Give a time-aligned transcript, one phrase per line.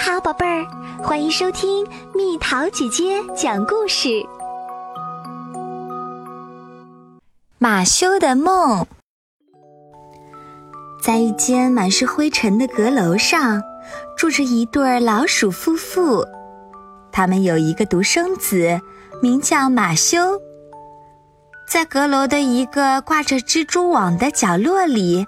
[0.00, 0.64] 好，宝贝儿，
[1.02, 4.24] 欢迎收听蜜桃姐姐讲故事。
[7.58, 8.86] 马修的梦，
[11.02, 13.60] 在一间满是灰尘的阁楼上，
[14.16, 16.24] 住着一对老鼠夫妇。
[17.10, 18.80] 他们有一个独生子，
[19.20, 20.40] 名叫马修。
[21.66, 25.26] 在阁楼的一个挂着蜘蛛网的角落里，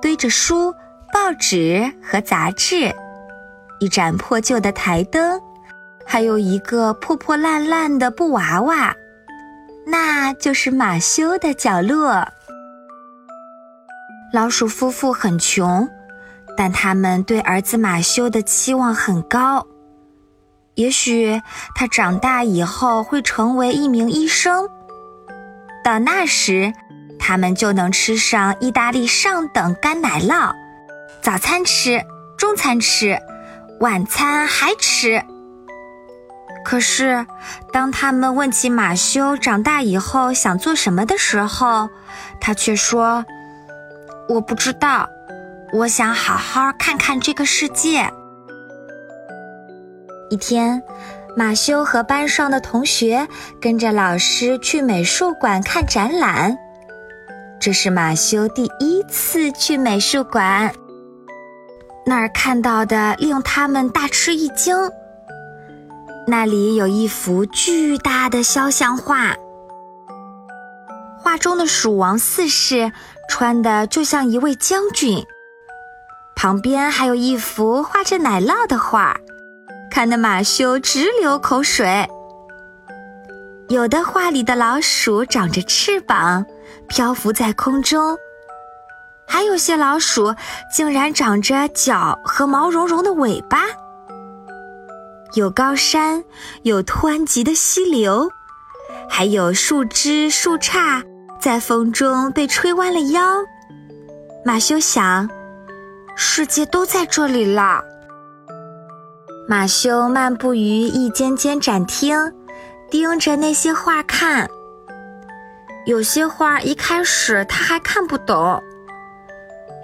[0.00, 0.72] 堆着书、
[1.12, 2.94] 报纸和杂志。
[3.80, 5.40] 一盏破旧的台灯，
[6.04, 8.94] 还有一个破破烂烂的布娃娃，
[9.86, 12.26] 那就是马修的角落。
[14.32, 15.88] 老鼠夫妇很穷，
[16.56, 19.66] 但他们对儿子马修的期望很高。
[20.74, 21.40] 也许
[21.74, 24.68] 他长大以后会成为一名医生，
[25.84, 26.72] 到那时，
[27.18, 30.52] 他们就能吃上意大利上等干奶酪，
[31.22, 32.02] 早餐吃，
[32.36, 33.16] 中餐吃。
[33.84, 35.22] 晚餐还吃。
[36.64, 37.26] 可是，
[37.70, 41.90] 当他们问起马修长大以后想做什么的时候，
[42.40, 43.26] 他却说
[44.26, 45.06] ：“我不知道，
[45.70, 48.10] 我想好好看看这个世界。”
[50.32, 50.82] 一天，
[51.36, 53.28] 马修和班上的同学
[53.60, 56.56] 跟着老师去美术馆看展览。
[57.60, 60.72] 这是马修第一次去美术馆。
[62.06, 64.76] 那儿看到的令他们大吃一惊。
[66.26, 69.34] 那里有一幅巨大的肖像画，
[71.18, 72.92] 画中的蜀王四世
[73.28, 75.24] 穿的就像一位将军。
[76.36, 79.16] 旁边还有一幅画着奶酪的画，
[79.90, 82.08] 看得马修直流口水。
[83.68, 86.44] 有的画里的老鼠长着翅膀，
[86.86, 88.16] 漂浮在空中。
[89.26, 90.34] 还有些老鼠
[90.72, 93.62] 竟然长着脚和毛茸茸的尾巴。
[95.34, 96.22] 有高山，
[96.62, 98.30] 有湍急的溪流，
[99.08, 101.02] 还有树枝树杈
[101.40, 103.38] 在风中被吹弯了腰。
[104.44, 105.28] 马修想，
[106.14, 107.82] 世界都在这里了。
[109.48, 112.16] 马修漫步于一间间展厅，
[112.90, 114.48] 盯着那些画看。
[115.86, 118.62] 有些画一开始他还看不懂。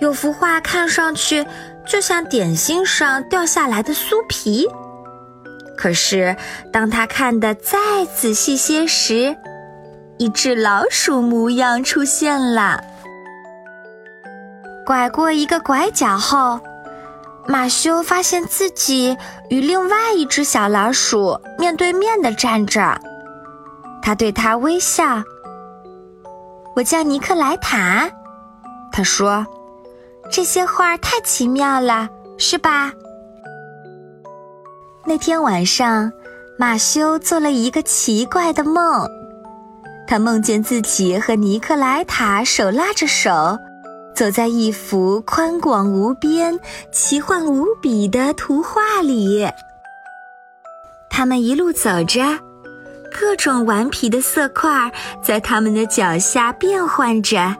[0.00, 1.46] 有幅画看上去
[1.86, 4.66] 就像点心上掉下来的酥皮，
[5.76, 6.34] 可是
[6.72, 7.78] 当他看得再
[8.16, 9.36] 仔细些时，
[10.18, 12.82] 一只老鼠模样出现了。
[14.86, 16.60] 拐过一个拐角后，
[17.46, 19.16] 马修发现自己
[19.50, 22.98] 与另外一只小老鼠面对面的站着，
[24.02, 25.22] 他对他微笑。
[26.74, 28.10] 我叫尼克莱塔，
[28.90, 29.46] 他说。
[30.30, 32.08] 这些画太奇妙了，
[32.38, 32.92] 是吧？
[35.04, 36.12] 那天晚上，
[36.56, 39.08] 马修做了一个奇怪的梦。
[40.06, 43.58] 他梦见自己和尼克莱塔手拉着手，
[44.14, 46.58] 走在一幅宽广无边、
[46.92, 49.48] 奇幻无比的图画里。
[51.10, 52.22] 他们一路走着，
[53.12, 54.92] 各种顽皮的色块
[55.22, 57.56] 在他们的脚下变换着。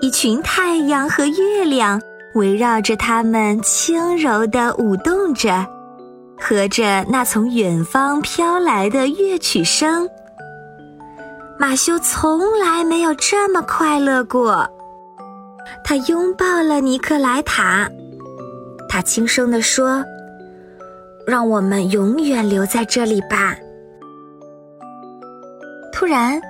[0.00, 2.00] 一群太阳和月亮
[2.34, 5.66] 围绕着他们轻柔地舞动着，
[6.38, 10.08] 和着那从远方飘来的乐曲声。
[11.58, 14.68] 马修从来没有这么快乐过。
[15.82, 17.88] 他拥抱了尼克莱塔，
[18.88, 20.04] 他轻声地说
[21.26, 23.56] ：“让我们永远留在这里吧。”
[25.92, 26.40] 突然，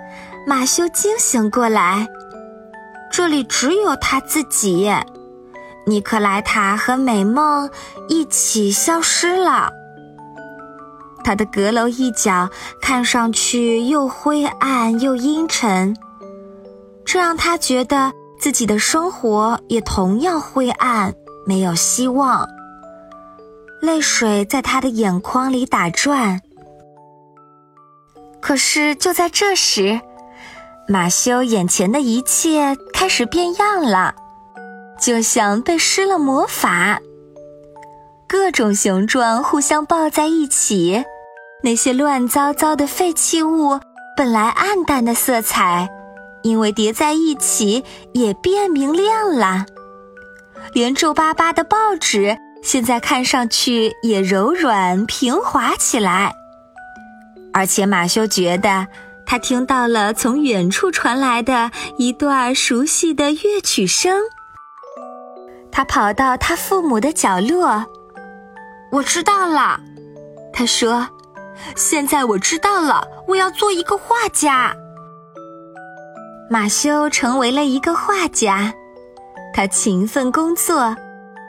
[0.46, 2.08] 马修惊醒过来。
[3.16, 4.92] 这里只有他自己，
[5.86, 7.70] 尼克莱塔和美梦
[8.08, 9.70] 一起消失了。
[11.22, 12.50] 他的阁楼一角
[12.82, 15.96] 看上去又灰暗又阴沉，
[17.04, 18.10] 这让他觉得
[18.40, 21.14] 自己的生活也同样灰暗，
[21.46, 22.44] 没有希望。
[23.80, 26.40] 泪水在他的眼眶里打转。
[28.40, 30.00] 可是就在这时，
[30.86, 34.14] 马修眼前的一切开始变样了，
[35.00, 37.00] 就像被施了魔法。
[38.28, 41.02] 各种形状互相抱在一起，
[41.62, 43.80] 那些乱糟糟的废弃物
[44.14, 45.88] 本来暗淡的色彩，
[46.42, 47.82] 因为叠在一起
[48.12, 49.64] 也变明亮了。
[50.74, 56.34] 连皱巴巴的报纸现在看上去也柔软平滑起来，
[57.54, 58.86] 而且马修觉得。
[59.26, 64.20] 他听到了从远处传来的一段熟悉的乐曲声。
[65.72, 67.84] 他跑到他父母的角落，
[68.92, 69.80] 我知道了，
[70.52, 71.08] 他说
[71.74, 74.72] ：“现在我知道了，我要做一个画家。”
[76.48, 78.72] 马修成为了一个画家，
[79.52, 80.94] 他勤奋工作，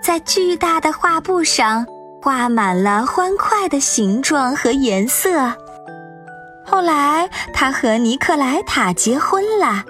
[0.02, 1.86] 在巨大的画布上
[2.24, 5.54] 画满了欢快的形状和颜色。
[6.66, 9.84] 后来，他和尼克莱塔结婚了。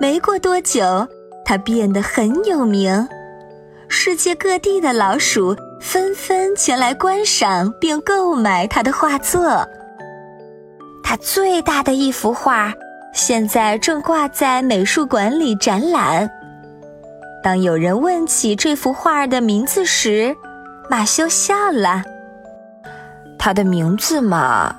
[0.00, 1.08] 没过多久，
[1.44, 3.08] 他变得很有名，
[3.88, 9.66] 世界各地的老鼠纷纷前来观赏并购买他的画作。
[11.02, 12.72] 他最大的一幅画。
[13.14, 16.30] 现在正挂在美术馆里展览。
[17.42, 20.36] 当有人问起这幅画的名字时，
[20.88, 22.02] 马修笑了。
[23.36, 24.76] 他的名字嘛，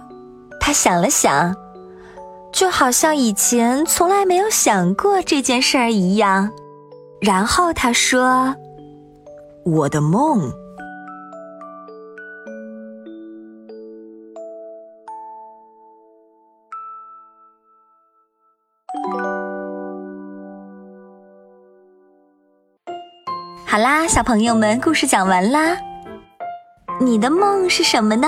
[0.70, 1.56] 他想了想，
[2.52, 6.52] 就好像以前从来没有想过这件事儿一样。
[7.22, 8.56] 然后他说
[9.66, 10.42] ：“我的梦。”
[23.66, 25.76] 好啦，小朋友们，故事讲完啦。
[27.02, 28.28] 你的梦是什么呢？